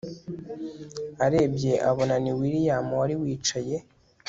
[1.25, 3.77] arebye abona ni william wari wicaye